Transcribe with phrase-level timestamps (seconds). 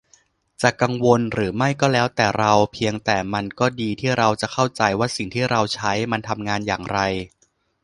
[0.61, 6.99] จะกังวลหรือไม่ก็แล้วแต่เรา เพียงแต่มันก็ดีที่เราจะเข้าใจว่าสิ่งที่เราใช้มันทำงานอย่างไร